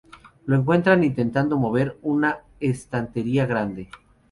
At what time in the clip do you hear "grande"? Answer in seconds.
3.45-3.87